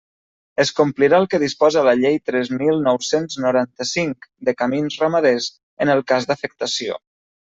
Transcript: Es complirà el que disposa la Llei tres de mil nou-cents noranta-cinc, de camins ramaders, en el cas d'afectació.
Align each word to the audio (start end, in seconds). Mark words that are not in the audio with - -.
Es 0.61 0.69
complirà 0.77 1.17
el 1.23 1.27
que 1.33 1.39
disposa 1.41 1.83
la 1.87 1.91
Llei 1.99 2.15
tres 2.29 2.49
de 2.53 2.57
mil 2.61 2.81
nou-cents 2.87 3.37
noranta-cinc, 3.45 4.27
de 4.49 4.57
camins 4.63 4.97
ramaders, 5.05 5.51
en 5.85 5.95
el 5.97 6.01
cas 6.13 6.29
d'afectació. 6.33 6.99